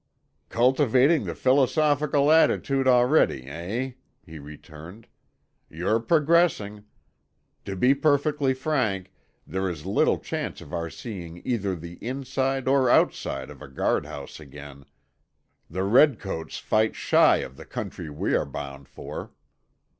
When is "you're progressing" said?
5.69-6.85